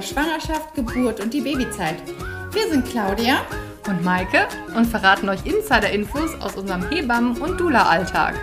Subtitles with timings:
[0.00, 1.96] über Schwangerschaft, Geburt und die Babyzeit.
[2.52, 3.44] Wir sind Claudia
[3.86, 8.34] und Maike und verraten euch Insider-Infos aus unserem Hebammen- und Dula-Alltag.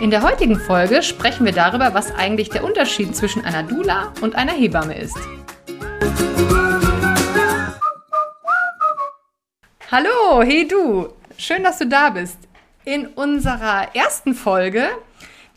[0.00, 4.34] In der heutigen Folge sprechen wir darüber, was eigentlich der Unterschied zwischen einer Dula und
[4.34, 5.18] einer Hebamme ist.
[9.90, 12.49] Hallo, hey du, schön, dass du da bist.
[12.86, 14.88] In unserer ersten Folge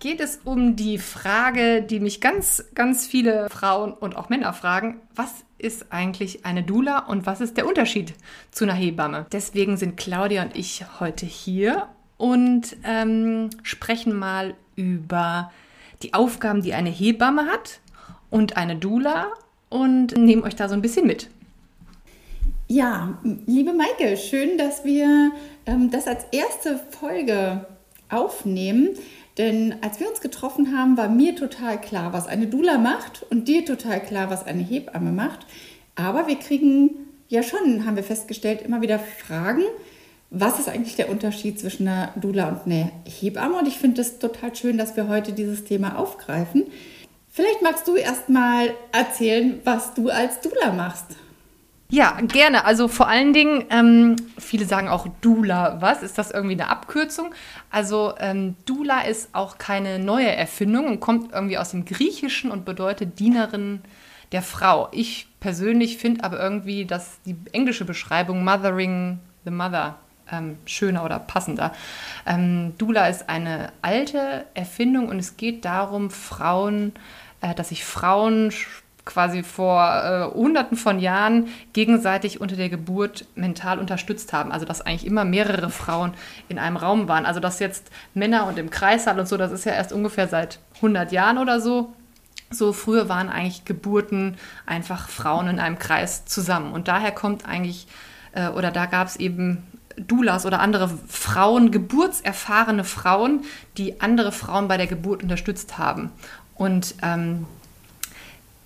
[0.02, 4.99] geht es um die Frage, die mich ganz, ganz viele Frauen und auch Männer fragen,
[5.16, 8.13] was ist eigentlich eine Dula und was ist der Unterschied
[8.52, 9.26] zu einer Hebamme?
[9.32, 11.88] Deswegen sind Claudia und ich heute hier
[12.18, 15.49] und ähm, sprechen mal über
[16.02, 17.80] die Aufgaben, die eine Hebamme hat
[18.30, 19.27] und eine Dula
[19.70, 21.29] und nehmen euch da so ein bisschen mit.
[22.68, 25.32] Ja, liebe Maike, schön, dass wir
[25.66, 27.66] ähm, das als erste Folge
[28.10, 28.92] aufnehmen.
[29.38, 33.48] Denn als wir uns getroffen haben, war mir total klar, was eine Dula macht und
[33.50, 35.46] dir total klar, was eine Hebamme macht.
[35.96, 36.91] Aber wir kriegen
[37.28, 39.64] ja schon, haben wir festgestellt, immer wieder Fragen,
[40.30, 43.58] was ist eigentlich der Unterschied zwischen einer Dula und einer Hebamme?
[43.58, 46.64] Und ich finde es total schön, dass wir heute dieses Thema aufgreifen.
[47.30, 51.18] Vielleicht magst du erst mal erzählen, was du als Dula machst.
[51.94, 52.66] Ja, gerne.
[52.66, 55.80] Also vor allen Dingen, ähm, viele sagen auch Dula.
[55.80, 56.02] Was?
[56.02, 57.35] Ist das irgendwie eine Abkürzung?
[57.70, 62.66] Also ähm, Dula ist auch keine neue Erfindung und kommt irgendwie aus dem Griechischen und
[62.66, 63.84] bedeutet Dienerin
[64.31, 64.90] der Frau.
[64.91, 69.97] Ich persönlich finde aber irgendwie, dass die englische Beschreibung Mothering the Mother
[70.31, 71.74] ähm, schöner oder passender.
[72.25, 76.94] Ähm, Dula ist eine alte Erfindung und es geht darum, Frauen,
[77.41, 78.52] äh, dass sich Frauen
[79.06, 84.51] quasi vor äh, Hunderten von Jahren gegenseitig unter der Geburt mental unterstützt haben.
[84.51, 86.13] Also dass eigentlich immer mehrere Frauen
[86.47, 87.25] in einem Raum waren.
[87.25, 90.59] Also dass jetzt Männer und im Kreissaal und so, das ist ja erst ungefähr seit
[90.75, 91.94] 100 Jahren oder so.
[92.50, 96.72] So früher waren eigentlich Geburten einfach Frauen in einem Kreis zusammen.
[96.72, 97.88] Und daher kommt eigentlich,
[98.33, 99.63] äh, oder da gab es eben
[99.97, 103.41] Doulas oder andere Frauen, geburtserfahrene Frauen,
[103.78, 106.11] die andere Frauen bei der Geburt unterstützt haben.
[106.55, 107.45] Und ähm,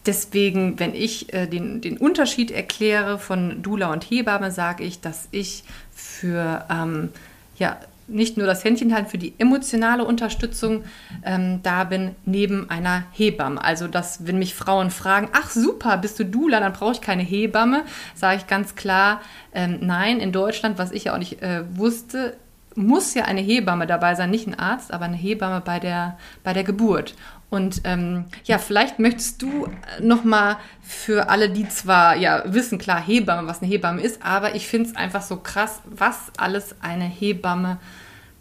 [0.07, 5.27] Deswegen, wenn ich äh, den, den Unterschied erkläre von Dula und Hebamme, sage ich, dass
[5.31, 5.63] ich
[5.93, 7.09] für ähm,
[7.57, 10.85] ja, nicht nur das Händchen halten, für die emotionale Unterstützung
[11.23, 13.61] ähm, da bin, neben einer Hebamme.
[13.61, 17.23] Also, dass, wenn mich Frauen fragen, ach super, bist du Dula, dann brauche ich keine
[17.23, 17.83] Hebamme,
[18.15, 19.21] sage ich ganz klar,
[19.53, 22.37] ähm, nein, in Deutschland, was ich ja auch nicht äh, wusste,
[22.77, 26.53] muss ja eine Hebamme dabei sein, nicht ein Arzt, aber eine Hebamme bei der, bei
[26.53, 27.15] der Geburt.
[27.49, 29.67] Und ähm, ja, vielleicht möchtest du
[29.99, 34.55] noch mal für alle, die zwar ja wissen, klar, Hebamme, was eine Hebamme ist, aber
[34.55, 37.77] ich finde es einfach so krass, was alles eine Hebamme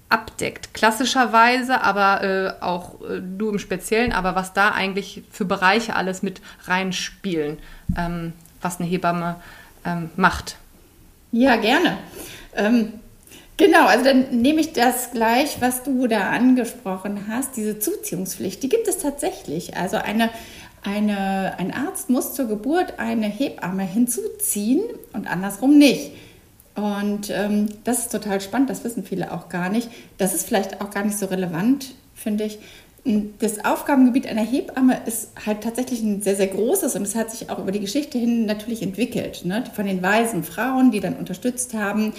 [0.09, 0.75] abdeckt.
[0.75, 6.23] Klassischerweise, aber äh, auch äh, du im Speziellen, aber was da eigentlich für Bereiche alles
[6.23, 7.59] mit reinspielen,
[7.97, 9.37] ähm, was eine Hebamme
[9.85, 10.57] ähm, macht.
[11.33, 11.99] Ja, gerne.
[13.57, 18.69] Genau, also dann nehme ich das gleich, was du da angesprochen hast, diese Zuziehungspflicht, die
[18.69, 19.77] gibt es tatsächlich.
[19.77, 20.29] Also eine,
[20.83, 24.83] eine, ein Arzt muss zur Geburt eine Hebamme hinzuziehen
[25.15, 26.13] und andersrum nicht.
[26.75, 29.89] Und ähm, das ist total spannend, das wissen viele auch gar nicht.
[30.19, 32.59] Das ist vielleicht auch gar nicht so relevant, finde ich.
[33.39, 37.49] Das Aufgabengebiet einer Hebamme ist halt tatsächlich ein sehr, sehr großes und es hat sich
[37.49, 39.47] auch über die Geschichte hin natürlich entwickelt.
[39.47, 39.65] Ne?
[39.75, 42.13] Von den weisen Frauen, die dann unterstützt haben,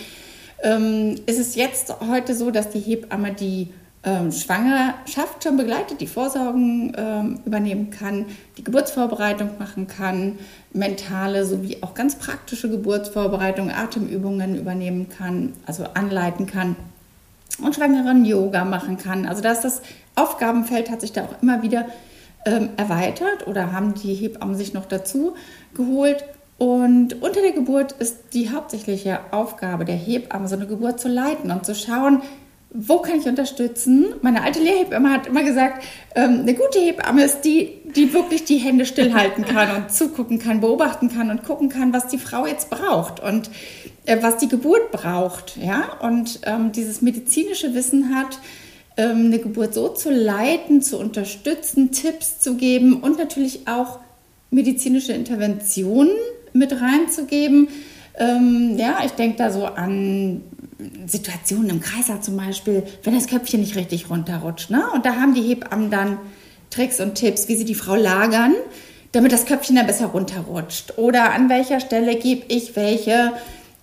[0.63, 3.69] ähm, ist es jetzt heute so, dass die Hebamme die
[4.03, 8.25] ähm, Schwangerschaft schon begleitet, die Vorsorgen ähm, übernehmen kann,
[8.57, 10.39] die Geburtsvorbereitung machen kann,
[10.71, 16.75] mentale sowie auch ganz praktische Geburtsvorbereitung, Atemübungen übernehmen kann, also anleiten kann
[17.61, 19.25] und Schwangeren Yoga machen kann.
[19.25, 19.81] Also dass das
[20.15, 21.85] Aufgabenfeld hat sich da auch immer wieder
[22.45, 25.35] ähm, erweitert oder haben die Hebammen sich noch dazu
[25.73, 26.23] geholt.
[26.57, 31.51] Und unter der Geburt ist die hauptsächliche Aufgabe der Hebamme, so eine Geburt zu leiten
[31.51, 32.23] und zu schauen,
[32.71, 34.07] wo kann ich unterstützen?
[34.21, 35.83] Meine alte Lehrhebamme hat immer gesagt,
[36.15, 40.59] ähm, eine gute Hebamme ist die, die wirklich die Hände stillhalten kann und zugucken kann,
[40.59, 43.49] beobachten kann und gucken kann, was die Frau jetzt braucht und
[44.05, 45.57] äh, was die Geburt braucht.
[45.57, 45.97] Ja?
[46.01, 48.39] Und ähm, dieses medizinische Wissen hat,
[48.97, 53.99] ähm, eine Geburt so zu leiten, zu unterstützen, Tipps zu geben und natürlich auch
[54.51, 56.11] medizinische Interventionen
[56.53, 57.67] mit reinzugeben.
[58.17, 60.41] Ähm, ja, ich denke da so an
[61.05, 64.69] Situationen im Kreislauf zum Beispiel, wenn das Köpfchen nicht richtig runterrutscht.
[64.69, 64.83] Ne?
[64.93, 66.17] Und da haben die Hebammen dann
[66.69, 68.53] Tricks und Tipps, wie sie die Frau lagern,
[69.11, 70.97] damit das Köpfchen dann besser runterrutscht.
[70.97, 73.33] Oder an welcher Stelle gebe ich welche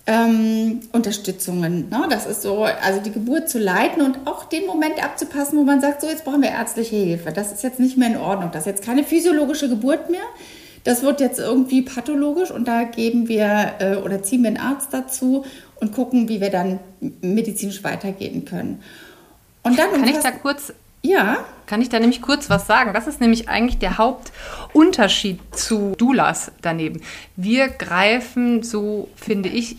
[0.07, 1.89] ähm, Unterstützungen.
[1.89, 2.05] Ne?
[2.09, 5.81] Das ist so, also die Geburt zu leiten und auch den Moment abzupassen, wo man
[5.81, 7.31] sagt, so jetzt brauchen wir ärztliche Hilfe.
[7.31, 8.51] Das ist jetzt nicht mehr in Ordnung.
[8.51, 10.25] Das ist jetzt keine physiologische Geburt mehr.
[10.85, 14.89] Das wird jetzt irgendwie pathologisch und da geben wir äh, oder ziehen wir einen Arzt
[14.91, 15.43] dazu
[15.81, 16.79] und gucken, wie wir dann
[17.21, 18.81] medizinisch weitergehen können.
[19.63, 20.71] Und dann kann ich da kurz
[21.05, 21.37] ja.
[21.67, 22.93] Kann ich da nämlich kurz was sagen?
[22.93, 27.01] Das ist nämlich eigentlich der Hauptunterschied zu Doulas daneben.
[27.35, 29.77] Wir greifen, so finde ich,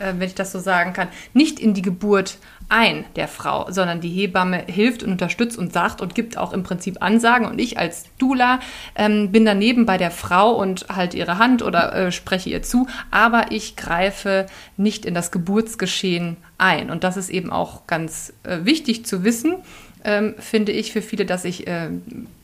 [0.00, 2.38] wenn ich das so sagen kann, nicht in die Geburt
[2.70, 6.62] ein der Frau, sondern die Hebamme hilft und unterstützt und sagt und gibt auch im
[6.62, 7.46] Prinzip Ansagen.
[7.46, 8.60] Und ich als Dula
[8.94, 12.86] ähm, bin daneben bei der Frau und halte ihre Hand oder äh, spreche ihr zu,
[13.10, 16.90] aber ich greife nicht in das Geburtsgeschehen ein.
[16.90, 19.56] Und das ist eben auch ganz äh, wichtig zu wissen.
[20.02, 21.90] Ähm, finde ich für viele, dass ich äh,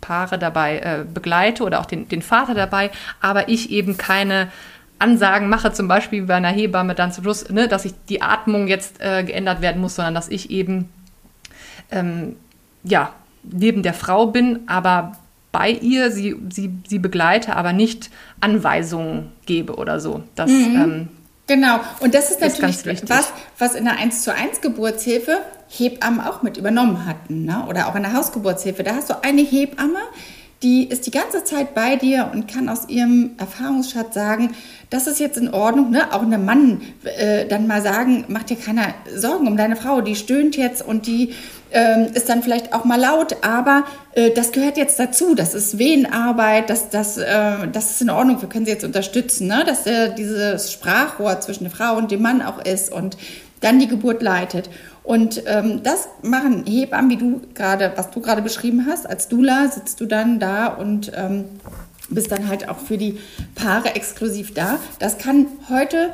[0.01, 4.49] Paare dabei äh, begleite oder auch den, den Vater dabei, aber ich eben keine
[4.99, 8.67] Ansagen mache, zum Beispiel bei einer Hebamme dann zum Schluss, ne, dass ich die Atmung
[8.67, 10.89] jetzt äh, geändert werden muss, sondern dass ich eben
[11.91, 12.37] ähm,
[12.83, 13.13] ja,
[13.43, 15.13] neben der Frau bin, aber
[15.53, 18.11] bei ihr sie, sie, sie begleite, aber nicht
[18.41, 20.23] Anweisungen gebe oder so.
[20.35, 20.77] Das, mhm.
[20.77, 21.09] ähm,
[21.47, 25.39] genau, und das ist natürlich ist was, was in der 1 zu 1 Geburtshilfe
[25.69, 27.65] Hebammen auch mit übernommen hatten, ne?
[27.69, 28.83] oder auch in der Hausgeburtshilfe.
[28.83, 30.01] Da hast du eine Hebamme,
[30.63, 34.55] die ist die ganze Zeit bei dir und kann aus ihrem Erfahrungsschatz sagen,
[34.89, 36.15] das ist jetzt in Ordnung, ne?
[36.15, 40.17] Auch einem Mann äh, dann mal sagen, mach dir keine Sorgen um deine Frau, die
[40.17, 41.35] stöhnt jetzt und die
[41.73, 45.35] ähm, ist dann vielleicht auch mal laut, aber äh, das gehört jetzt dazu.
[45.35, 49.49] Das ist Wehenarbeit, das, das, äh, das ist in Ordnung, wir können sie jetzt unterstützen,
[49.49, 49.63] ne?
[49.67, 53.19] dass äh, dieses Sprachrohr zwischen der Frau und dem Mann auch ist und
[53.61, 54.71] dann die Geburt leitet.
[55.07, 59.09] Und ähm, das machen Hebammen, wie du gerade, was du gerade beschrieben hast.
[59.09, 61.45] Als Dula sitzt du dann da und ähm,
[62.11, 63.19] bist dann halt auch für die
[63.55, 64.81] Paare exklusiv da.
[64.99, 66.11] Das kann heute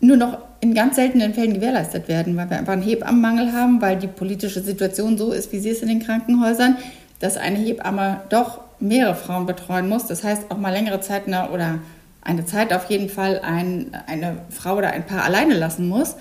[0.00, 3.98] nur noch in ganz seltenen Fällen gewährleistet werden, weil wir einfach einen Hebammenmangel haben, weil
[3.98, 6.78] die politische Situation so ist, wie sie ist in den Krankenhäusern,
[7.20, 10.06] dass eine Hebamme doch mehrere Frauen betreuen muss.
[10.06, 11.78] Das heißt auch mal längere Zeit eine, oder
[12.22, 16.16] eine Zeit auf jeden Fall ein, eine Frau oder ein Paar alleine lassen muss.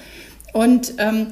[0.51, 1.27] Und ähm,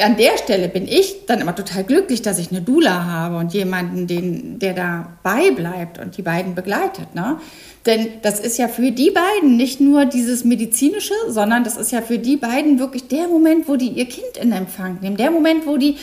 [0.00, 3.52] an der Stelle bin ich dann immer total glücklich, dass ich eine Dula habe und
[3.52, 7.14] jemanden, den, der dabei bleibt und die beiden begleitet.
[7.14, 7.38] Ne?
[7.86, 12.02] Denn das ist ja für die beiden nicht nur dieses medizinische, sondern das ist ja
[12.02, 15.66] für die beiden wirklich der Moment, wo die ihr Kind in Empfang nehmen, der Moment,
[15.66, 15.96] wo die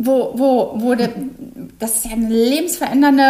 [0.00, 1.08] wo, wo, wo de,
[1.80, 3.22] das ist ja eine lebensverändernde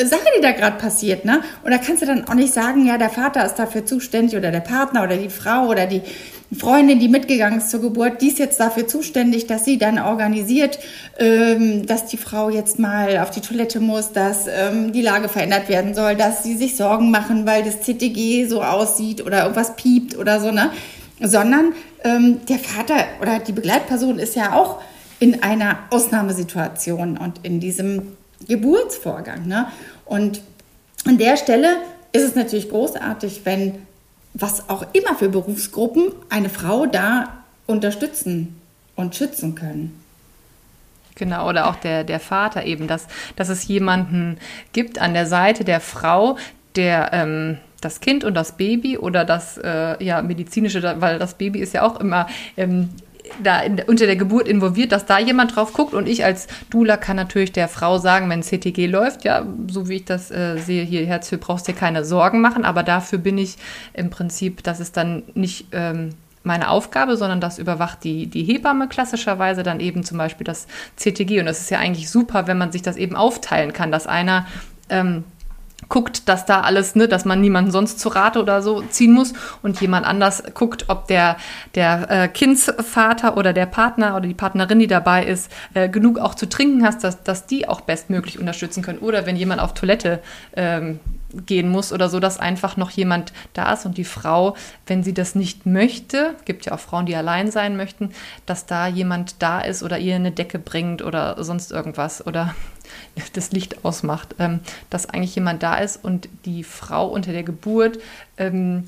[0.00, 1.42] äh, Sache, die da gerade passiert, ne?
[1.62, 4.50] Und da kannst du dann auch nicht sagen, ja, der Vater ist dafür zuständig oder
[4.50, 6.00] der Partner oder die Frau oder die
[6.58, 10.78] Freundin, die mitgegangen ist zur Geburt, die ist jetzt dafür zuständig, dass sie dann organisiert,
[11.18, 15.68] ähm, dass die Frau jetzt mal auf die Toilette muss, dass ähm, die Lage verändert
[15.68, 20.16] werden soll, dass sie sich Sorgen machen, weil das CTG so aussieht oder irgendwas piept
[20.16, 20.70] oder so, ne?
[21.20, 21.72] Sondern
[22.04, 24.80] ähm, der Vater oder die Begleitperson ist ja auch
[25.20, 28.16] in einer Ausnahmesituation und in diesem
[28.48, 29.46] Geburtsvorgang.
[29.46, 29.68] Ne?
[30.04, 30.42] Und
[31.06, 31.76] an der Stelle
[32.12, 33.74] ist es natürlich großartig, wenn
[34.34, 38.60] was auch immer für Berufsgruppen eine Frau da unterstützen
[38.96, 39.98] und schützen können.
[41.14, 43.06] Genau, oder auch der, der Vater eben, dass,
[43.36, 44.38] dass es jemanden
[44.72, 46.38] gibt an der Seite der Frau,
[46.74, 51.58] der ähm, das Kind und das Baby oder das äh, ja, medizinische, weil das Baby
[51.58, 52.90] ist ja auch immer ähm,
[53.42, 55.94] da in, unter der Geburt involviert, dass da jemand drauf guckt.
[55.94, 59.96] Und ich als Dula kann natürlich der Frau sagen, wenn CTG läuft, ja, so wie
[59.96, 63.56] ich das äh, sehe hier, Herzhöhe, brauchst dir keine Sorgen machen, aber dafür bin ich
[63.92, 66.10] im Prinzip, das ist dann nicht ähm,
[66.44, 71.40] meine Aufgabe, sondern das überwacht die, die Hebamme klassischerweise dann eben zum Beispiel das CTG
[71.40, 74.46] und das ist ja eigentlich super, wenn man sich das eben aufteilen kann, dass einer
[74.88, 75.24] ähm,
[75.92, 79.34] guckt, dass da alles, ne, dass man niemanden sonst zu Rate oder so ziehen muss
[79.60, 81.36] und jemand anders guckt, ob der,
[81.74, 86.34] der äh, Kindsvater oder der Partner oder die Partnerin, die dabei ist, äh, genug auch
[86.34, 89.00] zu trinken hast, dass, dass die auch bestmöglich unterstützen können.
[89.00, 90.20] Oder wenn jemand auf Toilette
[90.56, 90.98] ähm,
[91.44, 94.56] gehen muss oder so, dass einfach noch jemand da ist und die Frau,
[94.86, 98.12] wenn sie das nicht möchte, gibt ja auch Frauen, die allein sein möchten,
[98.46, 102.54] dass da jemand da ist oder ihr eine Decke bringt oder sonst irgendwas oder
[103.32, 107.98] das Licht ausmacht, ähm, dass eigentlich jemand da ist und die Frau unter der Geburt,
[108.36, 108.84] ähm,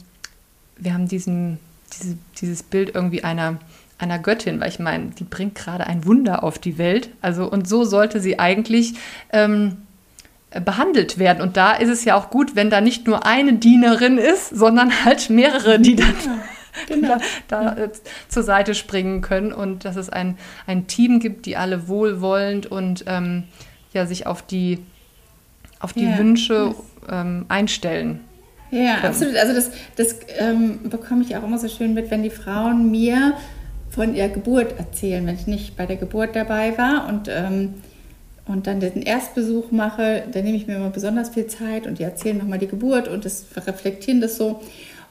[0.76, 1.58] wir haben diesen,
[1.92, 3.58] diese, dieses Bild irgendwie einer,
[3.99, 7.11] einer Göttin, weil ich meine, die bringt gerade ein Wunder auf die Welt.
[7.20, 8.94] Also, und so sollte sie eigentlich
[9.32, 9.76] ähm,
[10.64, 11.40] behandelt werden.
[11.40, 15.04] Und da ist es ja auch gut, wenn da nicht nur eine Dienerin ist, sondern
[15.04, 16.14] halt mehrere, die dann
[16.87, 17.16] genau.
[17.49, 17.90] da, da äh,
[18.28, 23.04] zur Seite springen können und dass es ein, ein Team gibt, die alle wohlwollend und
[23.06, 23.44] ähm,
[23.95, 24.79] ja, sich auf die,
[25.81, 26.19] auf die ja.
[26.19, 26.75] Wünsche
[27.11, 28.21] ähm, einstellen.
[28.71, 29.07] Ja, können.
[29.07, 29.37] absolut.
[29.37, 33.35] Also das, das ähm, bekomme ich auch immer so schön mit, wenn die Frauen mir
[33.91, 37.75] von ihrer Geburt erzählen, wenn ich nicht bei der Geburt dabei war und, ähm,
[38.47, 42.03] und dann den Erstbesuch mache, dann nehme ich mir immer besonders viel Zeit und die
[42.03, 44.61] erzählen nochmal die Geburt und das reflektieren das so.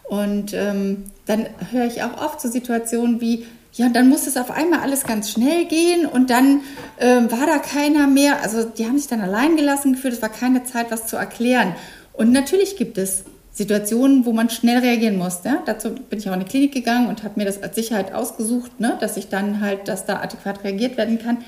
[0.03, 4.37] Und ähm, dann höre ich auch oft so Situationen wie, ja, und dann muss es
[4.37, 6.61] auf einmal alles ganz schnell gehen und dann
[6.99, 8.43] ähm, war da keiner mehr.
[8.43, 11.75] Also die haben sich dann allein gelassen gefühlt, es war keine Zeit, was zu erklären.
[12.13, 15.43] Und natürlich gibt es Situationen, wo man schnell reagieren muss.
[15.43, 15.59] Ne?
[15.65, 18.79] Dazu bin ich auch in die Klinik gegangen und habe mir das als Sicherheit ausgesucht,
[18.79, 18.95] ne?
[18.99, 21.39] dass ich dann halt, dass da adäquat reagiert werden kann.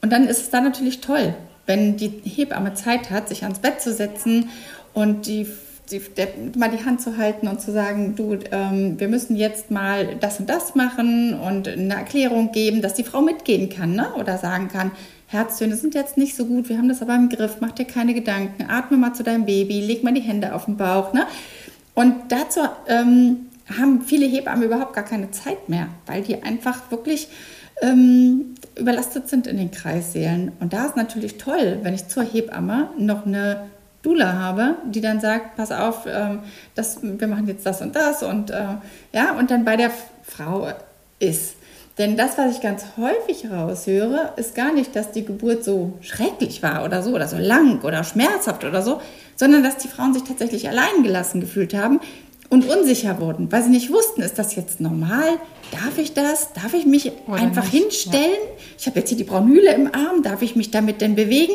[0.00, 1.34] Und dann ist es dann natürlich toll,
[1.66, 4.48] wenn die Hebamme Zeit hat, sich ans Bett zu setzen
[4.94, 5.46] und die
[5.90, 9.70] die, der, mal die Hand zu halten und zu sagen, du, ähm, wir müssen jetzt
[9.70, 14.12] mal das und das machen und eine Erklärung geben, dass die Frau mitgehen kann ne?
[14.14, 14.90] oder sagen kann,
[15.26, 18.14] Herztöne sind jetzt nicht so gut, wir haben das aber im Griff, mach dir keine
[18.14, 21.12] Gedanken, atme mal zu deinem Baby, leg mal die Hände auf den Bauch.
[21.12, 21.26] Ne?
[21.94, 27.28] Und dazu ähm, haben viele Hebammen überhaupt gar keine Zeit mehr, weil die einfach wirklich
[27.82, 30.52] ähm, überlastet sind in den Kreissälen.
[30.60, 33.68] Und da ist natürlich toll, wenn ich zur Hebamme noch eine
[34.02, 36.40] Dula habe, die dann sagt, pass auf, ähm,
[36.74, 38.76] das, wir machen jetzt das und das und äh,
[39.12, 39.90] ja, und dann bei der
[40.22, 40.68] Frau
[41.18, 41.54] ist.
[41.98, 46.62] Denn das, was ich ganz häufig raushöre, ist gar nicht, dass die Geburt so schrecklich
[46.62, 49.00] war oder so oder so lang oder schmerzhaft oder so,
[49.34, 51.98] sondern dass die Frauen sich tatsächlich allein gelassen gefühlt haben
[52.50, 55.28] und unsicher wurden, weil sie nicht wussten, ist das jetzt normal?
[55.72, 56.52] Darf ich das?
[56.52, 58.30] Darf ich mich oder einfach nicht, hinstellen?
[58.30, 58.64] Ja.
[58.78, 61.54] Ich habe jetzt hier die Braunmühle im Arm, darf ich mich damit denn bewegen?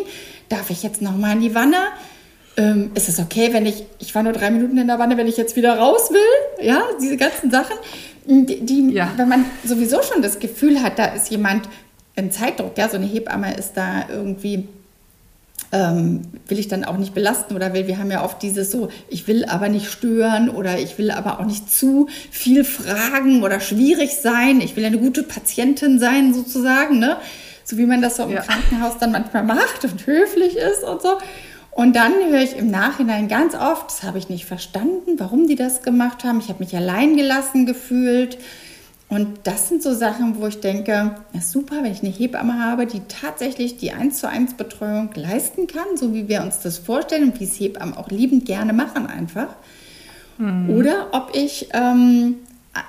[0.50, 1.78] Darf ich jetzt noch mal in die Wanne?
[2.56, 5.28] Ähm, ist es okay, wenn ich, ich war nur drei Minuten in der Wanne, wenn
[5.28, 6.66] ich jetzt wieder raus will?
[6.66, 7.76] Ja, diese ganzen Sachen,
[8.26, 9.12] die, die ja.
[9.18, 11.68] wenn man sowieso schon das Gefühl hat, da ist jemand
[12.16, 14.68] im Zeitdruck, ja, so eine Hebamme ist da irgendwie,
[15.72, 18.90] ähm, will ich dann auch nicht belasten oder will, wir haben ja oft dieses so,
[19.10, 23.60] ich will aber nicht stören oder ich will aber auch nicht zu viel fragen oder
[23.60, 27.18] schwierig sein, ich will eine gute Patientin sein sozusagen, ne?
[27.66, 28.42] So wie man das so im ja.
[28.42, 31.18] Krankenhaus dann manchmal macht und höflich ist und so.
[31.76, 35.56] Und dann höre ich im Nachhinein ganz oft, das habe ich nicht verstanden, warum die
[35.56, 36.40] das gemacht haben.
[36.40, 38.38] Ich habe mich allein gelassen gefühlt.
[39.10, 42.86] Und das sind so Sachen, wo ich denke, ist super, wenn ich eine Hebamme habe,
[42.86, 47.26] die tatsächlich die 1 zu 1 Betreuung leisten kann, so wie wir uns das vorstellen
[47.26, 49.50] und wie es Hebammen auch liebend gerne machen einfach.
[50.38, 50.70] Mhm.
[50.72, 52.38] Oder ob ich ähm,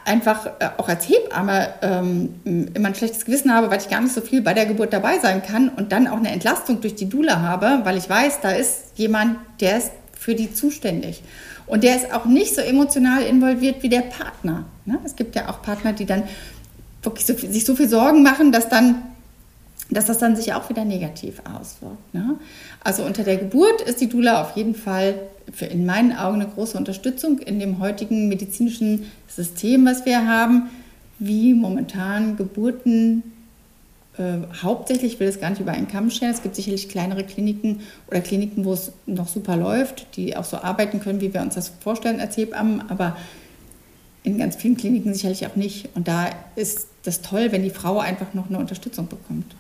[0.05, 4.15] einfach äh, auch als Hebamme ähm, immer ein schlechtes Gewissen habe, weil ich gar nicht
[4.15, 7.09] so viel bei der Geburt dabei sein kann und dann auch eine Entlastung durch die
[7.09, 11.23] Dula habe, weil ich weiß, da ist jemand, der ist für die zuständig.
[11.67, 14.65] Und der ist auch nicht so emotional involviert wie der Partner.
[14.85, 14.99] Ne?
[15.05, 16.25] Es gibt ja auch Partner, die dann
[17.03, 19.03] wirklich so, sich so viel Sorgen machen, dass dann
[19.91, 22.15] dass das dann sich auch wieder negativ auswirkt.
[22.15, 22.37] Ne?
[22.85, 25.15] Also unter der Geburt ist die Dula auf jeden Fall
[25.53, 30.69] für in meinen Augen eine große Unterstützung in dem heutigen medizinischen System, was wir haben,
[31.19, 33.23] wie momentan Geburten
[34.19, 37.25] äh, hauptsächlich, ich will es gar nicht über einen Kamm scheren, es gibt sicherlich kleinere
[37.25, 41.41] Kliniken oder Kliniken, wo es noch super läuft, die auch so arbeiten können, wie wir
[41.41, 43.17] uns das vorstellen als Hebammen, aber
[44.25, 45.89] in ganz vielen Kliniken sicherlich auch nicht.
[45.95, 49.55] Und da ist das toll, wenn die Frau einfach noch eine Unterstützung bekommt.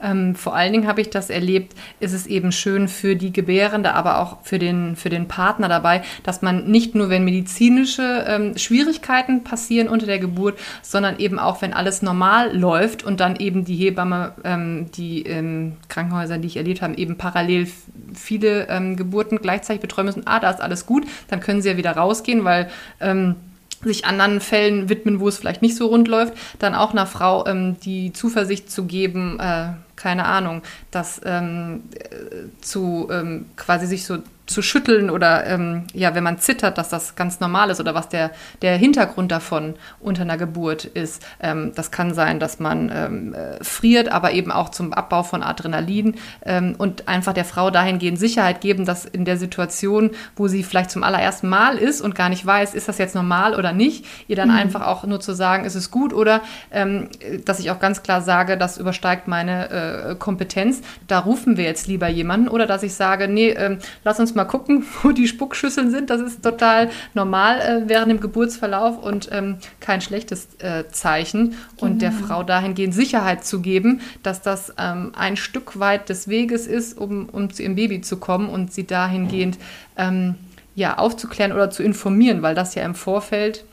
[0.00, 3.94] Ähm, vor allen Dingen habe ich das erlebt, ist es eben schön für die Gebärende,
[3.94, 8.56] aber auch für den, für den Partner dabei, dass man nicht nur, wenn medizinische ähm,
[8.56, 13.64] Schwierigkeiten passieren unter der Geburt, sondern eben auch, wenn alles normal läuft und dann eben
[13.64, 17.68] die Hebamme, ähm, die in Krankenhäusern, die ich erlebt habe, eben parallel
[18.14, 20.26] viele ähm, Geburten gleichzeitig betreuen müssen.
[20.26, 22.68] Ah, da ist alles gut, dann können sie ja wieder rausgehen, weil
[23.00, 23.36] ähm,
[23.84, 27.46] sich anderen Fällen widmen, wo es vielleicht nicht so rund läuft, dann auch einer Frau
[27.46, 34.04] ähm, die Zuversicht zu geben, äh, keine Ahnung, das ähm, äh, zu ähm, quasi sich
[34.04, 37.94] so zu schütteln oder ähm, ja, wenn man zittert, dass das ganz normal ist oder
[37.94, 38.30] was der,
[38.62, 41.24] der Hintergrund davon unter einer Geburt ist.
[41.40, 45.42] Ähm, das kann sein, dass man ähm, äh, friert, aber eben auch zum Abbau von
[45.42, 50.62] Adrenalin ähm, und einfach der Frau dahingehend Sicherheit geben, dass in der Situation, wo sie
[50.62, 54.04] vielleicht zum allerersten Mal ist und gar nicht weiß, ist das jetzt normal oder nicht,
[54.28, 54.56] ihr dann mhm.
[54.56, 57.08] einfach auch nur zu sagen, ist es gut oder ähm,
[57.44, 61.88] dass ich auch ganz klar sage, das übersteigt meine äh, Kompetenz, da rufen wir jetzt
[61.88, 65.90] lieber jemanden oder dass ich sage, nee, ähm, lass uns mal gucken, wo die Spuckschüsseln
[65.90, 66.10] sind.
[66.10, 71.54] Das ist total normal äh, während dem Geburtsverlauf und ähm, kein schlechtes äh, Zeichen.
[71.78, 72.26] Und der genau.
[72.26, 77.28] Frau dahingehend Sicherheit zu geben, dass das ähm, ein Stück weit des Weges ist, um,
[77.28, 79.58] um zu ihrem Baby zu kommen und sie dahingehend
[79.96, 80.36] ähm,
[80.76, 83.64] ja, aufzuklären oder zu informieren, weil das ja im Vorfeld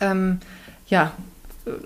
[0.00, 0.40] ähm,
[0.88, 1.12] ja,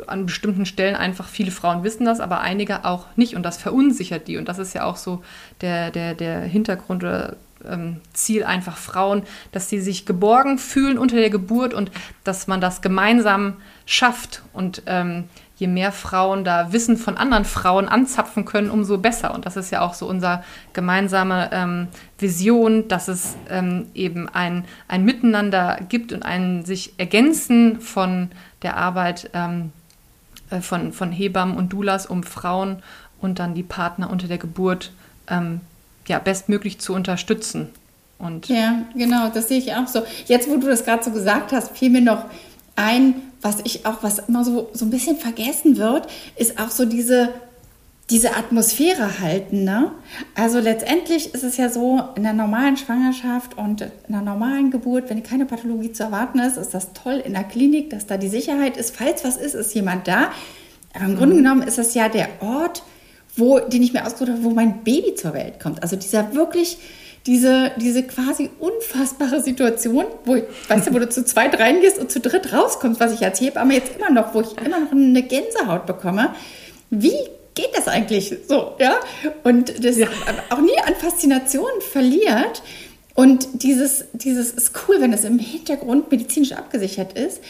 [0.06, 4.26] an bestimmten Stellen einfach viele Frauen wissen das, aber einige auch nicht und das verunsichert
[4.28, 4.36] die.
[4.36, 5.22] Und das ist ja auch so
[5.60, 11.16] der, der, der Hintergrund oder ähm, Ziel einfach Frauen, dass sie sich geborgen fühlen unter
[11.16, 11.90] der Geburt und
[12.24, 13.56] dass man das gemeinsam
[13.86, 14.42] schafft.
[14.52, 15.24] Und ähm,
[15.58, 19.34] je mehr Frauen da Wissen von anderen Frauen anzapfen können, umso besser.
[19.34, 21.88] Und das ist ja auch so unsere gemeinsame ähm,
[22.18, 28.30] Vision, dass es ähm, eben ein, ein Miteinander gibt und ein sich ergänzen von
[28.62, 29.72] der Arbeit ähm,
[30.50, 32.82] äh, von, von Hebammen und Doulas, um Frauen
[33.20, 34.92] und dann die Partner unter der Geburt
[35.28, 35.60] ähm,
[36.06, 37.70] ja, bestmöglich zu unterstützen.
[38.18, 40.02] Und ja, genau, das sehe ich auch so.
[40.26, 42.24] Jetzt, wo du das gerade so gesagt hast, fiel mir noch
[42.76, 46.84] ein, was ich auch, was immer so, so ein bisschen vergessen wird, ist auch so
[46.84, 47.28] diese,
[48.10, 49.64] diese Atmosphäre halten.
[49.64, 49.92] Ne?
[50.34, 55.10] Also letztendlich ist es ja so, in der normalen Schwangerschaft und in der normalen Geburt,
[55.10, 58.28] wenn keine Pathologie zu erwarten ist, ist das toll in der Klinik, dass da die
[58.28, 58.96] Sicherheit ist.
[58.96, 60.32] Falls was ist, ist jemand da.
[60.94, 61.42] Aber im Grunde mhm.
[61.42, 62.82] genommen ist es ja der Ort,
[63.36, 65.82] wo, den ich mir ausgesucht habe, wo mein Baby zur Welt kommt.
[65.82, 66.78] Also dieser wirklich,
[67.26, 72.10] diese, diese quasi unfassbare Situation, wo, ich, weißt du, wo du zu zweit reingehst und
[72.10, 75.22] zu dritt rauskommst, was ich als Hebamme jetzt immer noch, wo ich immer noch eine
[75.22, 76.34] Gänsehaut bekomme.
[76.90, 77.16] Wie
[77.54, 78.96] geht das eigentlich so, ja?
[79.44, 80.06] Und das ja.
[80.50, 82.62] auch nie an Faszination verliert.
[83.14, 87.40] Und dieses, dieses ist cool, wenn es im Hintergrund medizinisch abgesichert ist.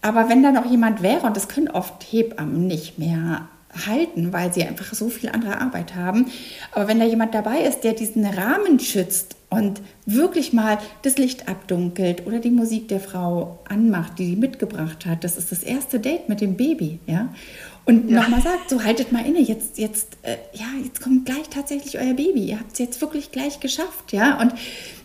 [0.00, 3.48] Aber wenn da noch jemand wäre, und das können oft Hebammen nicht mehr
[3.86, 6.26] halten, weil sie einfach so viel andere Arbeit haben.
[6.72, 11.48] Aber wenn da jemand dabei ist, der diesen Rahmen schützt und wirklich mal das Licht
[11.48, 16.00] abdunkelt oder die Musik der Frau anmacht, die sie mitgebracht hat, das ist das erste
[16.00, 17.28] Date mit dem Baby, ja.
[17.88, 18.20] Und ja.
[18.20, 22.12] nochmal sagt, so haltet mal inne, jetzt, jetzt, äh, ja, jetzt kommt gleich tatsächlich euer
[22.12, 22.40] Baby.
[22.40, 24.38] Ihr habt es jetzt wirklich gleich geschafft, ja.
[24.42, 24.52] Und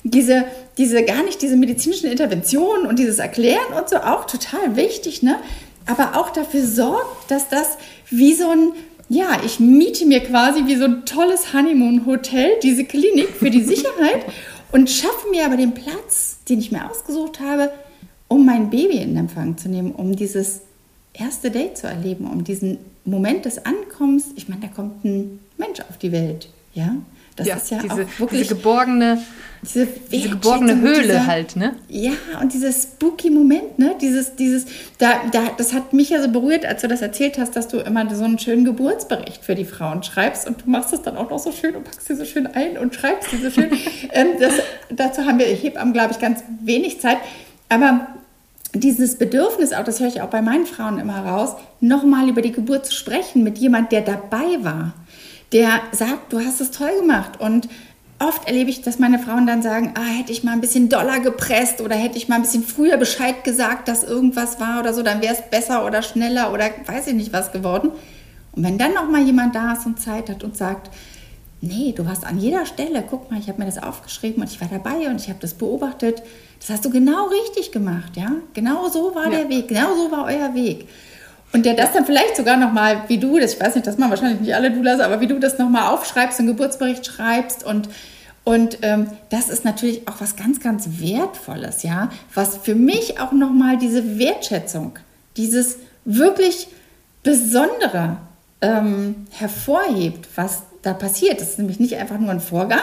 [0.03, 0.43] diese,
[0.77, 5.37] diese, gar nicht diese medizinischen Interventionen und dieses Erklären und so auch total wichtig, ne?
[5.85, 7.77] Aber auch dafür sorgt, dass das
[8.09, 8.73] wie so ein,
[9.09, 14.25] ja, ich miete mir quasi wie so ein tolles Honeymoon-Hotel, diese Klinik für die Sicherheit
[14.71, 17.71] und schaffe mir aber den Platz, den ich mir ausgesucht habe,
[18.27, 20.61] um mein Baby in Empfang zu nehmen, um dieses
[21.13, 24.27] erste Date zu erleben, um diesen Moment des Ankommens.
[24.35, 26.95] Ich meine, da kommt ein Mensch auf die Welt, ja.
[27.35, 29.21] Das ja, ist ja diese, auch wirklich diese geborgene,
[29.63, 31.73] diese, diese geborgene Höhle dieser, halt, ne?
[31.87, 33.95] Ja, und dieser spooky Moment, ne?
[33.99, 34.65] Dieses, dieses,
[34.99, 37.79] da, da, das hat mich ja so berührt, als du das erzählt hast, dass du
[37.79, 41.29] immer so einen schönen Geburtsbericht für die Frauen schreibst und du machst es dann auch
[41.29, 43.71] noch so schön und packst sie so schön ein und schreibst sie so schön.
[44.11, 44.53] ähm, das,
[44.89, 47.17] dazu haben wir Hebammen, glaube ich, ganz wenig Zeit.
[47.69, 48.07] Aber
[48.75, 52.51] dieses Bedürfnis, auch das höre ich auch bei meinen Frauen immer raus, nochmal über die
[52.51, 54.93] Geburt zu sprechen mit jemand, der dabei war
[55.53, 57.39] der sagt, du hast es toll gemacht.
[57.39, 57.69] Und
[58.19, 61.19] oft erlebe ich, dass meine Frauen dann sagen, ah, hätte ich mal ein bisschen doller
[61.19, 65.03] gepresst oder hätte ich mal ein bisschen früher Bescheid gesagt, dass irgendwas war oder so,
[65.03, 67.91] dann wäre es besser oder schneller oder weiß ich nicht was geworden.
[68.53, 70.89] Und wenn dann noch mal jemand da ist und Zeit hat und sagt,
[71.61, 74.59] nee, du hast an jeder Stelle, guck mal, ich habe mir das aufgeschrieben und ich
[74.59, 76.21] war dabei und ich habe das beobachtet,
[76.59, 78.31] das hast du genau richtig gemacht, ja?
[78.53, 79.39] Genau so war ja.
[79.39, 80.87] der Weg, genau so war euer Weg.
[81.53, 84.09] Und der das dann vielleicht sogar nochmal, wie du das, ich weiß nicht, das machen
[84.09, 87.89] wahrscheinlich nicht alle Doulas, aber wie du das nochmal aufschreibst, einen Geburtsbericht schreibst und
[88.45, 93.31] und ähm, das ist natürlich auch was ganz, ganz Wertvolles, ja, was für mich auch
[93.31, 94.99] nochmal diese Wertschätzung,
[95.37, 96.67] dieses wirklich
[97.23, 98.17] Besondere
[98.59, 101.39] ähm, hervorhebt, was da passiert.
[101.39, 102.81] Das ist nämlich nicht einfach nur ein Vorgang,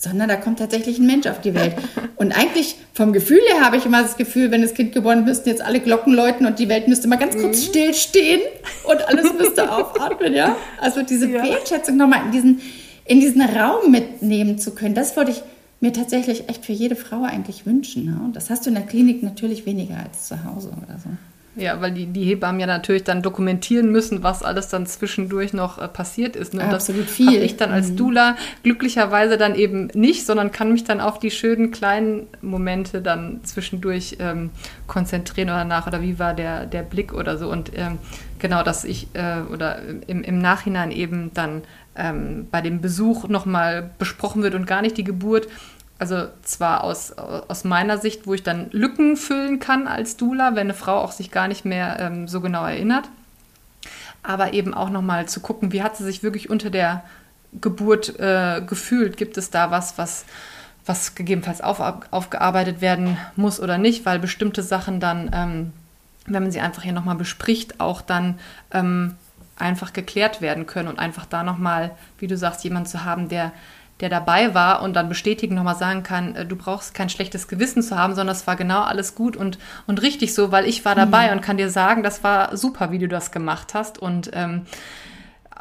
[0.00, 1.74] sondern da kommt tatsächlich ein Mensch auf die Welt.
[2.14, 5.24] Und eigentlich vom Gefühl her habe ich immer das Gefühl, wenn das Kind geboren ist,
[5.24, 7.70] müssten jetzt alle Glocken läuten und die Welt müsste mal ganz kurz mhm.
[7.70, 8.40] stillstehen
[8.84, 10.56] und alles müsste aufatmen, ja.
[10.80, 11.42] Also diese ja.
[11.42, 12.60] Wertschätzung nochmal in diesen,
[13.06, 15.42] in diesen Raum mitnehmen zu können, das wollte ich
[15.80, 18.04] mir tatsächlich echt für jede Frau eigentlich wünschen.
[18.04, 18.20] Ne?
[18.24, 21.10] Und das hast du in der Klinik natürlich weniger als zu Hause oder so.
[21.58, 25.78] Ja, weil die, die Hebammen ja natürlich dann dokumentieren müssen, was alles dann zwischendurch noch
[25.78, 26.54] äh, passiert ist.
[26.54, 26.62] Ne?
[26.62, 27.42] Und Absolut das viel.
[27.42, 27.96] ich dann als mhm.
[27.96, 33.40] Dula glücklicherweise dann eben nicht, sondern kann mich dann auf die schönen kleinen Momente dann
[33.42, 34.50] zwischendurch ähm,
[34.86, 37.50] konzentrieren oder nach oder wie war der, der Blick oder so.
[37.50, 37.98] Und ähm,
[38.38, 41.62] genau, dass ich äh, oder im, im Nachhinein eben dann
[41.96, 45.48] ähm, bei dem Besuch nochmal besprochen wird und gar nicht die Geburt,
[45.98, 50.68] also zwar aus, aus meiner Sicht, wo ich dann Lücken füllen kann als Dula, wenn
[50.68, 53.08] eine Frau auch sich gar nicht mehr ähm, so genau erinnert,
[54.22, 57.04] aber eben auch nochmal zu gucken, wie hat sie sich wirklich unter der
[57.60, 59.16] Geburt äh, gefühlt?
[59.16, 60.24] Gibt es da was, was,
[60.86, 61.80] was gegebenenfalls auf,
[62.10, 65.72] aufgearbeitet werden muss oder nicht, weil bestimmte Sachen dann, ähm,
[66.26, 68.38] wenn man sie einfach hier nochmal bespricht, auch dann
[68.70, 69.16] ähm,
[69.56, 73.52] einfach geklärt werden können und einfach da nochmal, wie du sagst, jemand zu haben, der
[74.00, 77.82] der dabei war und dann bestätigen nochmal sagen kann, äh, du brauchst kein schlechtes Gewissen
[77.82, 80.94] zu haben, sondern es war genau alles gut und, und richtig so, weil ich war
[80.94, 81.32] dabei mhm.
[81.34, 83.98] und kann dir sagen, das war super, wie du das gemacht hast.
[83.98, 84.66] Und ähm,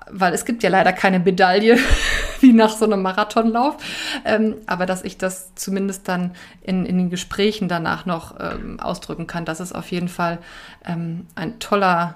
[0.09, 1.77] weil es gibt ja leider keine Medaille
[2.39, 3.77] wie nach so einem Marathonlauf,
[4.25, 9.27] ähm, aber dass ich das zumindest dann in, in den Gesprächen danach noch ähm, ausdrücken
[9.27, 10.37] kann, das ist auf jeden Fall
[10.85, 12.15] ähm, ein toller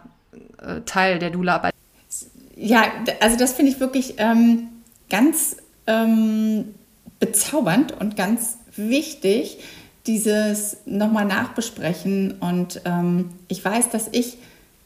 [0.61, 1.73] äh, Teil der Dula-Arbeit.
[2.55, 2.83] Ja,
[3.19, 4.69] also das finde ich wirklich ähm,
[5.09, 5.57] ganz
[5.87, 6.75] ähm,
[7.19, 9.59] bezaubernd und ganz wichtig,
[10.07, 12.35] dieses nochmal nachbesprechen.
[12.39, 14.37] Und ähm, ich weiß, dass ich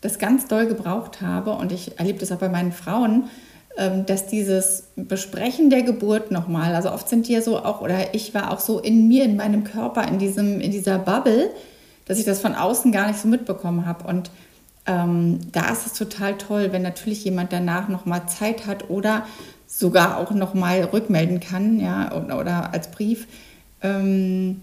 [0.01, 3.29] das ganz doll gebraucht habe und ich erlebe das auch bei meinen Frauen,
[3.77, 8.13] ähm, dass dieses Besprechen der Geburt nochmal, also oft sind die ja so auch, oder
[8.13, 11.49] ich war auch so in mir, in meinem Körper, in, diesem, in dieser Bubble,
[12.05, 14.07] dass ich das von außen gar nicht so mitbekommen habe.
[14.07, 14.29] Und
[14.85, 19.25] ähm, da ist es total toll, wenn natürlich jemand danach nochmal Zeit hat oder
[19.67, 23.27] sogar auch nochmal rückmelden kann, ja, oder, als Brief,
[23.81, 24.61] ähm,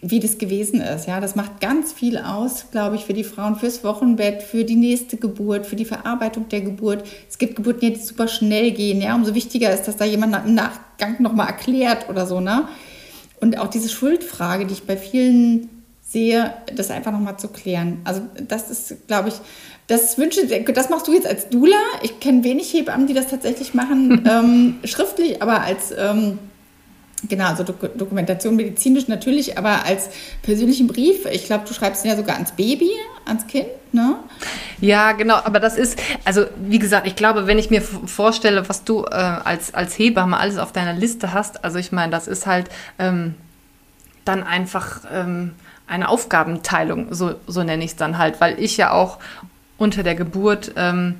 [0.00, 1.06] wie das gewesen ist.
[1.06, 4.76] Ja, das macht ganz viel aus, glaube ich, für die Frauen, fürs Wochenbett, für die
[4.76, 7.04] nächste Geburt, für die Verarbeitung der Geburt.
[7.28, 9.00] Es gibt Geburten, die super schnell gehen.
[9.00, 12.40] Ja, umso wichtiger ist, dass da jemand im Nachgang nochmal erklärt oder so.
[12.40, 12.68] Ne?
[13.40, 15.68] Und auch diese Schuldfrage, die ich bei vielen
[16.06, 18.00] sehe, das einfach nochmal zu klären.
[18.04, 19.34] Also das ist, glaube ich,
[19.86, 21.76] das wünsche, das machst du jetzt als Dula.
[22.02, 26.38] Ich kenne wenig Hebammen, die das tatsächlich machen, ähm, schriftlich, aber als ähm,
[27.28, 30.08] genau, also Dok Dokumentation medizinisch natürlich, aber als
[30.42, 31.26] persönlichen Brief.
[31.26, 32.90] Ich glaube, du schreibst ihn ja sogar ans Baby,
[33.26, 34.16] ans Kind, ne?
[34.80, 35.36] Ja, genau.
[35.36, 39.14] Aber das ist, also wie gesagt, ich glaube, wenn ich mir vorstelle, was du äh,
[39.14, 43.34] als als Hebamme alles auf deiner Liste hast, also ich meine, das ist halt ähm,
[44.24, 45.52] dann einfach ähm,
[45.86, 49.18] eine Aufgabenteilung, so, so nenne ich es dann halt, weil ich ja auch
[49.76, 51.16] unter der Geburt ähm,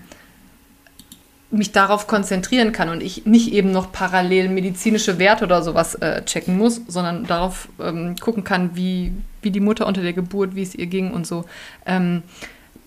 [1.50, 6.24] mich darauf konzentrieren kann und ich nicht eben noch parallel medizinische Werte oder sowas äh,
[6.24, 10.62] checken muss, sondern darauf ähm, gucken kann, wie, wie die Mutter unter der Geburt, wie
[10.62, 11.44] es ihr ging und so,
[11.86, 12.22] ähm,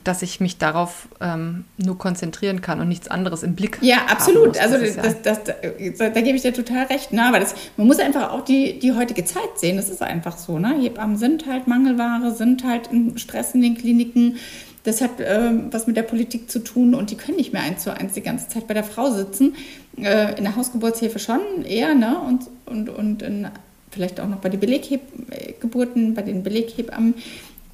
[0.07, 4.47] dass ich mich darauf ähm, nur konzentrieren kann und nichts anderes im Blick Ja, absolut.
[4.47, 7.11] Muss, also das, das, das, da, da, gebe ich dir total recht.
[7.11, 7.23] Ne?
[7.25, 9.77] Aber man muss einfach auch die, die heutige Zeit sehen.
[9.77, 10.59] Das ist einfach so.
[10.59, 10.75] Ne?
[10.79, 14.37] Hebammen sind halt Mangelware, sind halt im Stress in den Kliniken
[14.83, 17.83] das hat äh, was mit der Politik zu tun und die können nicht mehr eins
[17.83, 19.53] zu eins die ganze Zeit bei der Frau sitzen.
[19.97, 22.17] Äh, in der Hausgeburtshilfe schon eher, ne?
[22.25, 23.49] Und, und, und in,
[23.91, 27.15] vielleicht auch noch bei den Beleggeburten, bei den Beleghebammen.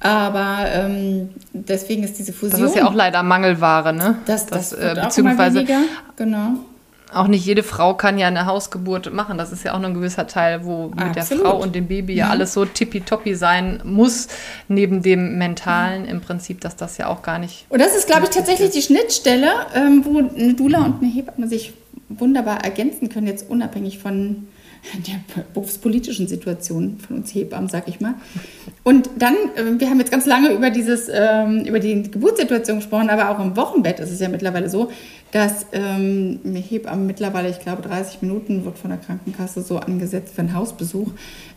[0.04, 2.60] Aber ähm, deswegen ist diese Fusion.
[2.60, 4.18] Das ist ja auch leider Mangelware, ne?
[4.26, 5.64] Das, das, das äh, beziehungsweise
[6.16, 6.56] genau
[7.14, 9.38] auch nicht jede Frau kann ja eine Hausgeburt machen.
[9.38, 11.44] Das ist ja auch nur ein gewisser Teil, wo mit Absolut.
[11.44, 14.28] der Frau und dem Baby ja, ja alles so tippitoppi sein muss,
[14.68, 17.66] neben dem Mentalen im Prinzip, dass das ja auch gar nicht.
[17.68, 21.48] Und das ist, glaube ich, tatsächlich die Schnittstelle, ähm, wo eine Dula und eine Hebamme
[21.48, 21.72] sich
[22.08, 24.48] wunderbar ergänzen können, jetzt unabhängig von
[25.06, 25.20] der
[25.52, 28.14] berufspolitischen Situation von uns Hebammen, sag ich mal.
[28.82, 33.10] Und dann, äh, wir haben jetzt ganz lange über dieses, ähm, über die Geburtssituation gesprochen,
[33.10, 34.90] aber auch im Wochenbett ist es ja mittlerweile so,
[35.34, 40.42] dass ähm, Hebammen mittlerweile, ich glaube, 30 Minuten wird von der Krankenkasse so angesetzt für
[40.42, 41.10] einen Hausbesuch,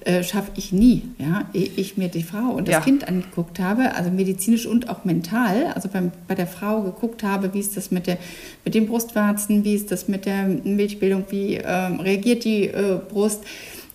[0.03, 2.81] äh, schaffe ich nie, ja, ehe ich mir die Frau und das ja.
[2.81, 7.53] Kind angeguckt habe, also medizinisch und auch mental, also beim, bei der Frau geguckt habe,
[7.53, 8.17] wie ist das mit, der,
[8.65, 13.43] mit den Brustwarzen, wie ist das mit der Milchbildung, wie ähm, reagiert die äh, Brust,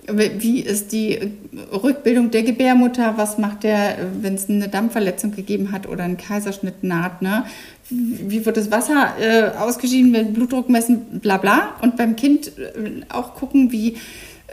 [0.08, 1.18] wie ist die
[1.72, 3.14] Rückbildung der Gebärmutter?
[3.16, 7.22] Was macht der, wenn es eine Dampfverletzung gegeben hat oder einen Kaiserschnitt naht?
[7.22, 7.44] Ne?
[7.88, 11.76] Wie wird das Wasser äh, ausgeschieden, wenn Blutdruck messen, bla bla.
[11.82, 13.96] Und beim Kind äh, auch gucken, wie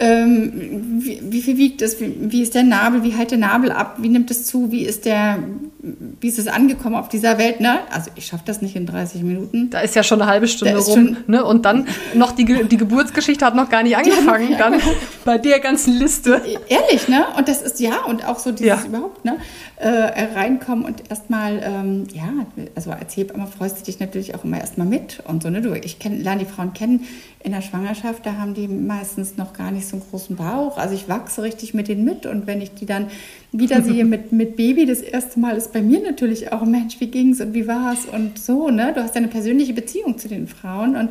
[0.01, 1.99] ähm, wie, wie, viel wiegt es?
[1.99, 3.03] Wie, wie, ist der Nabel?
[3.03, 3.97] Wie hält der Nabel ab?
[3.99, 4.71] Wie nimmt es zu?
[4.71, 5.39] Wie ist der,
[5.81, 7.61] wie ist es angekommen auf dieser Welt?
[7.61, 7.79] Ne?
[7.89, 9.69] Also ich schaffe das nicht in 30 Minuten.
[9.69, 11.17] Da ist ja schon eine halbe Stunde rum.
[11.27, 11.43] Ne?
[11.43, 14.57] Und dann noch die, die Geburtsgeschichte hat noch gar nicht angefangen.
[14.57, 14.81] Dann
[15.23, 16.41] bei der ganzen Liste.
[16.67, 17.25] Ehrlich, ne?
[17.37, 18.85] Und das ist ja, und auch so dieses ja.
[18.85, 19.37] überhaupt, ne?
[19.77, 22.27] Äh, reinkommen und erstmal, ähm, ja,
[22.75, 25.61] also als Hebamme freust du dich natürlich auch immer erstmal mit und so, ne?
[25.61, 27.07] Du, ich kenn, lerne die Frauen kennen
[27.41, 30.77] in der Schwangerschaft, da haben die meistens noch gar nicht so einen großen Bauch.
[30.77, 33.07] Also ich wachse richtig mit denen mit und wenn ich die dann
[33.53, 37.07] wieder sehe mit, mit Baby, das erste Mal ist bei mir natürlich auch, Mensch, wie
[37.07, 38.93] ging's und wie war's und so, ne?
[38.93, 41.09] Du hast ja eine persönliche Beziehung zu den Frauen und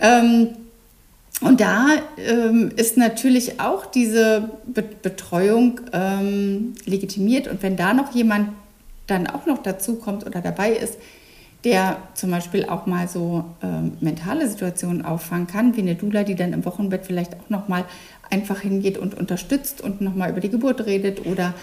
[0.00, 0.48] ähm,
[1.40, 7.46] und da ähm, ist natürlich auch diese Be Betreuung ähm, legitimiert.
[7.46, 8.50] Und wenn da noch jemand
[9.06, 10.98] dann auch noch dazu kommt oder dabei ist,
[11.64, 16.34] der zum Beispiel auch mal so ähm, mentale Situationen auffangen kann, wie eine Dula, die
[16.34, 17.84] dann im Wochenbett vielleicht auch noch mal
[18.30, 21.54] einfach hingeht und unterstützt und noch mal über die Geburt redet oder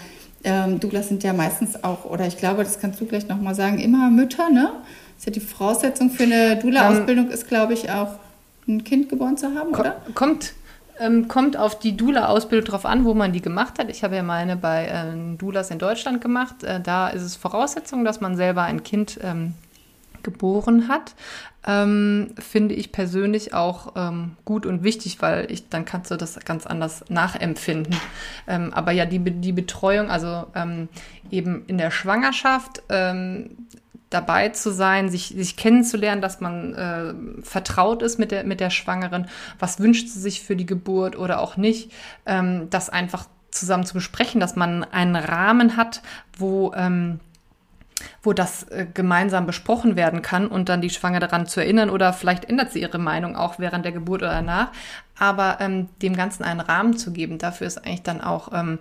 [0.44, 3.54] ähm, Doulas sind ja meistens auch, oder ich glaube, das kannst du gleich noch mal
[3.54, 4.70] sagen, immer Mütter, ne?
[5.14, 8.16] Das ist ja die Voraussetzung für eine Dula-Ausbildung, ist, glaube ich, auch
[8.68, 9.96] ein Kind geboren zu haben, oder?
[10.14, 10.52] Kommt
[10.98, 13.90] ähm, kommt auf die Dula-Ausbildung drauf an, wo man die gemacht hat.
[13.90, 16.62] Ich habe ja meine bei äh, Dulas in Deutschland gemacht.
[16.64, 19.54] Äh, da ist es Voraussetzung, dass man selber ein Kind ähm,
[20.26, 21.14] geboren hat.
[21.66, 26.38] Ähm, finde ich persönlich auch ähm, gut und wichtig, weil ich dann kannst du das
[26.44, 27.96] ganz anders nachempfinden.
[28.46, 30.88] Ähm, aber ja, die, die Betreuung, also ähm,
[31.30, 33.56] eben in der Schwangerschaft ähm,
[34.10, 38.70] dabei zu sein, sich, sich kennenzulernen, dass man äh, vertraut ist mit der, mit der
[38.70, 41.92] Schwangeren, was wünscht sie sich für die Geburt oder auch nicht,
[42.26, 46.02] ähm, das einfach zusammen zu besprechen, dass man einen Rahmen hat,
[46.36, 46.72] wo
[48.26, 52.12] wo das äh, gemeinsam besprochen werden kann und dann die Schwangere daran zu erinnern oder
[52.12, 54.68] vielleicht ändert sie ihre Meinung auch während der Geburt oder danach.
[55.18, 58.78] Aber ähm, dem Ganzen einen Rahmen zu geben, dafür ist eigentlich dann auch ähm,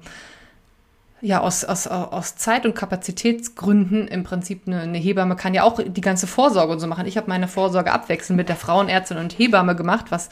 [1.22, 5.80] ja aus, aus, aus Zeit- und Kapazitätsgründen im Prinzip eine, eine, Hebamme kann ja auch
[5.82, 7.06] die ganze Vorsorge und so machen.
[7.06, 10.30] Ich habe meine Vorsorge abwechselnd mit der Frauenärztin und Hebamme gemacht, was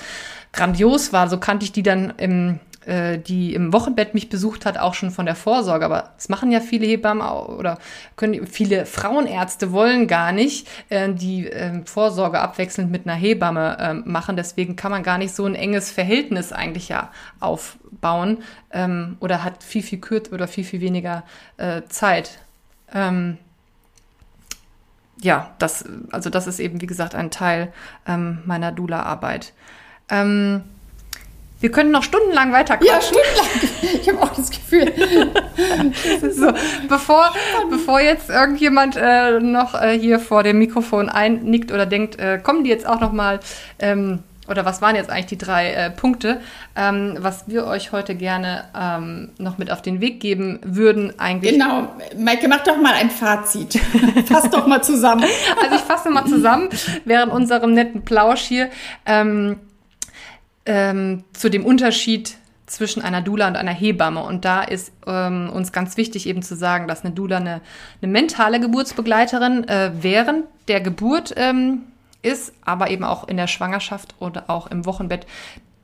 [0.52, 1.30] grandios war.
[1.30, 5.26] So kannte ich die dann im die im Wochenbett mich besucht hat, auch schon von
[5.26, 5.86] der Vorsorge.
[5.86, 7.78] Aber das machen ja viele Hebammen oder
[8.16, 13.94] können viele Frauenärzte wollen gar nicht äh, die äh, Vorsorge abwechselnd mit einer Hebamme äh,
[13.94, 14.36] machen.
[14.36, 18.40] Deswegen kann man gar nicht so ein enges Verhältnis eigentlich ja aufbauen
[18.72, 21.24] ähm, oder hat viel, viel kürzer oder viel, viel weniger
[21.58, 22.40] äh, Zeit.
[22.94, 23.38] Ähm,
[25.22, 27.72] ja, das, also das ist eben, wie gesagt, ein Teil
[28.08, 29.54] ähm, meiner Dula-Arbeit.
[30.10, 30.64] Ähm,
[31.64, 32.92] wir können noch stundenlang weiter quatschen.
[32.92, 34.00] Ja, stundenlang.
[34.02, 34.92] Ich habe auch das Gefühl.
[36.34, 36.52] so,
[36.90, 37.32] bevor,
[37.70, 42.66] bevor jetzt irgendjemand äh, noch äh, hier vor dem Mikrofon einnickt oder denkt, äh, kommen
[42.66, 43.40] die jetzt auch noch mal
[43.80, 46.42] ähm, oder was waren jetzt eigentlich die drei äh, Punkte,
[46.76, 51.54] ähm, was wir euch heute gerne ähm, noch mit auf den Weg geben würden eigentlich.
[51.54, 53.80] Genau, Maike, mach doch mal ein Fazit.
[54.26, 55.24] Fass doch mal zusammen.
[55.62, 56.68] Also ich fasse mal zusammen
[57.06, 58.70] während unserem netten Plausch hier.
[59.06, 59.60] Ähm,
[60.66, 64.24] ähm, zu dem Unterschied zwischen einer Dula und einer Hebamme.
[64.24, 67.62] Und da ist ähm, uns ganz wichtig eben zu sagen, dass eine Dula eine,
[68.02, 71.84] eine mentale Geburtsbegleiterin äh, während der Geburt ähm,
[72.22, 75.28] ist, aber eben auch in der Schwangerschaft oder auch im Wochenbett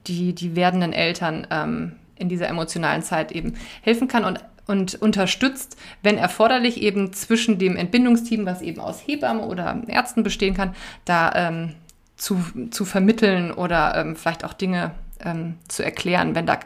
[0.07, 5.77] die, die werdenden Eltern ähm, in dieser emotionalen Zeit eben helfen kann und, und unterstützt,
[6.01, 11.31] wenn erforderlich, eben zwischen dem Entbindungsteam, was eben aus Hebamme oder Ärzten bestehen kann, da
[11.35, 11.75] ähm,
[12.19, 14.91] zu, zu vermitteln oder ähm, vielleicht auch Dinge
[15.23, 16.59] ähm, zu erklären, wenn da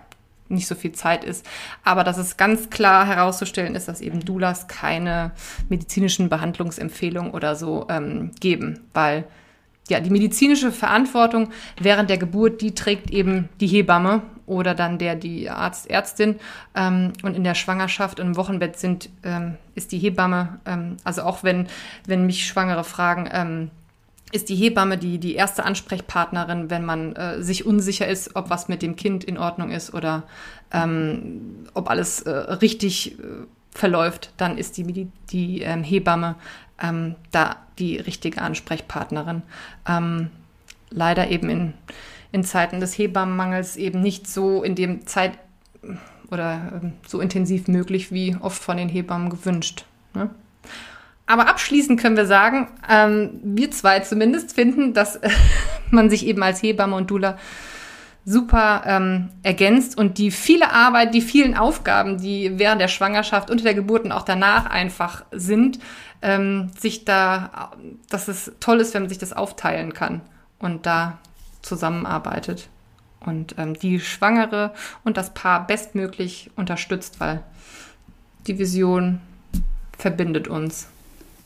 [0.49, 1.45] nicht so viel Zeit ist.
[1.83, 5.31] Aber dass es ganz klar herauszustellen ist, dass eben Doulas keine
[5.69, 9.25] medizinischen Behandlungsempfehlungen oder so ähm, geben, weil
[9.89, 15.15] ja, die medizinische Verantwortung während der Geburt, die trägt eben die Hebamme oder dann der,
[15.15, 16.39] die Arzt, Ärztin.
[16.75, 21.23] Ähm, und in der Schwangerschaft und im Wochenbett sind, ähm, ist die Hebamme, ähm, also
[21.23, 21.67] auch wenn,
[22.05, 23.71] wenn mich Schwangere fragen, ähm,
[24.33, 28.67] ist die Hebamme die, die erste Ansprechpartnerin, wenn man äh, sich unsicher ist, ob was
[28.67, 30.23] mit dem Kind in Ordnung ist oder
[30.71, 33.23] ähm, ob alles äh, richtig äh,
[33.71, 36.35] verläuft, dann ist die, die, die ähm, Hebamme
[36.81, 39.43] ähm, da die richtige Ansprechpartnerin.
[39.87, 40.29] Ähm,
[40.89, 41.73] leider eben in,
[42.31, 45.37] in Zeiten des Hebammenmangels eben nicht so in dem Zeit
[46.31, 49.85] oder ähm, so intensiv möglich wie oft von den Hebammen gewünscht.
[50.13, 50.29] Ne?
[51.25, 55.19] Aber abschließend können wir sagen, ähm, wir zwei zumindest finden, dass
[55.91, 57.37] man sich eben als Hebamme und Dula
[58.25, 63.63] super ähm, ergänzt und die viele Arbeit, die vielen Aufgaben, die während der Schwangerschaft, unter
[63.63, 65.79] der Geburt und auch danach einfach sind,
[66.21, 67.71] ähm, sich da,
[68.09, 70.21] dass es toll ist, wenn man sich das aufteilen kann
[70.59, 71.17] und da
[71.61, 72.69] zusammenarbeitet
[73.19, 77.43] und ähm, die Schwangere und das Paar bestmöglich unterstützt, weil
[78.47, 79.21] die Vision
[79.97, 80.87] verbindet uns.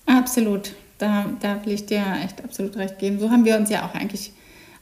[0.08, 0.74] Absolut.
[0.98, 3.20] Da, da will ich dir echt absolut recht geben.
[3.20, 4.32] So haben wir uns ja auch eigentlich,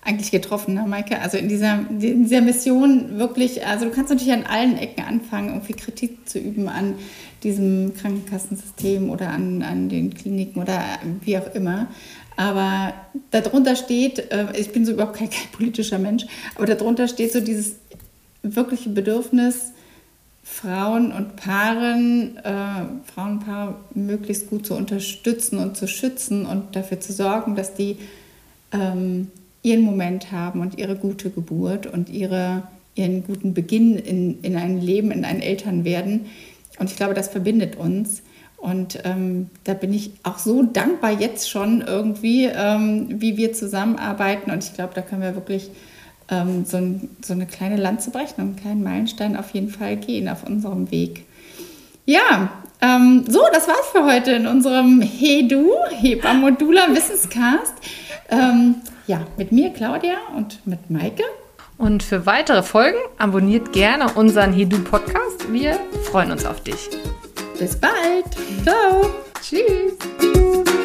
[0.01, 1.19] eigentlich getroffen, ne, Maike?
[1.19, 5.49] Also in dieser, in dieser Mission wirklich, also du kannst natürlich an allen Ecken anfangen,
[5.49, 6.95] irgendwie Kritik zu üben an
[7.43, 10.81] diesem Krankenkassensystem oder an, an den Kliniken oder
[11.21, 11.88] wie auch immer.
[12.38, 12.93] Aber
[13.31, 17.41] darunter steht, äh, ich bin so überhaupt kein, kein politischer Mensch, aber darunter steht so
[17.41, 17.75] dieses
[18.41, 19.73] wirkliche Bedürfnis,
[20.55, 27.11] Frauen und Paaren, äh, Frauenpaare möglichst gut zu unterstützen und zu schützen und dafür zu
[27.11, 27.97] sorgen, dass die
[28.71, 29.31] ähm,
[29.63, 32.63] ihren Moment haben und ihre gute Geburt und ihre,
[32.95, 36.27] ihren guten Beginn in, in ein Leben, in ein Elternwerden.
[36.79, 38.23] Und ich glaube, das verbindet uns.
[38.55, 44.51] Und ähm, da bin ich auch so dankbar jetzt schon irgendwie, ähm, wie wir zusammenarbeiten.
[44.51, 45.69] Und ich glaube, da können wir wirklich
[46.29, 49.97] ähm, so, ein, so, eine kleine Lanze brechen und einen kleinen Meilenstein auf jeden Fall
[49.97, 51.25] gehen auf unserem Weg.
[52.05, 52.49] Ja,
[52.81, 57.73] ähm, so, das war's für heute in unserem Hedu, Hebamodula Wissenscast.
[58.29, 58.75] Ähm,
[59.07, 61.23] ja, mit mir, Claudia, und mit Maike.
[61.77, 65.51] Und für weitere Folgen abonniert gerne unseren Hedu Podcast.
[65.51, 66.89] Wir freuen uns auf dich.
[67.59, 68.25] Bis bald.
[68.63, 69.11] Ciao.
[69.41, 70.84] Tschüss.